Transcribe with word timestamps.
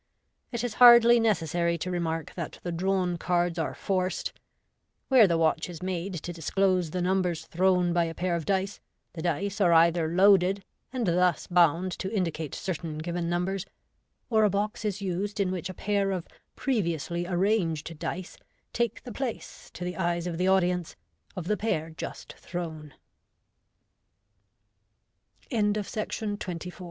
It 0.51 0.63
is 0.63 0.73
hardly 0.81 1.19
necessary 1.19 1.77
to 1.77 1.91
remark 1.91 2.33
that 2.33 2.57
the 2.63 2.71
drawn 2.71 3.17
cards 3.19 3.59
are 3.59 3.75
forced. 3.75 4.33
Where 5.09 5.27
the 5.27 5.37
watch 5.37 5.69
is 5.69 5.83
made 5.83 6.15
to 6.23 6.33
disclose 6.33 6.89
the 6.89 7.03
numbers 7.03 7.45
thrown 7.45 7.93
by 7.93 8.05
a 8.05 8.15
pair 8.15 8.35
of 8.35 8.45
dice, 8.45 8.79
the 9.13 9.21
dice 9.21 9.61
are 9.61 9.71
either 9.71 10.07
loaded, 10.07 10.65
and 10.91 11.05
thus 11.05 11.45
bound 11.45 11.91
to 11.99 12.11
indicate 12.11 12.55
certain 12.55 12.97
given 12.97 13.29
numbers, 13.29 13.63
or 14.27 14.43
a 14.43 14.49
box 14.49 14.85
is 14.85 15.03
used 15.03 15.39
in 15.39 15.51
which 15.51 15.69
a 15.69 15.73
pair 15.75 16.09
of 16.09 16.25
previously 16.55 17.27
arranged 17.27 17.99
dice 17.99 18.37
take 18.73 19.03
the 19.03 19.13
place* 19.13 19.69
to 19.75 19.83
the 19.85 19.97
eyes 19.97 20.25
of 20.25 20.39
the 20.39 20.49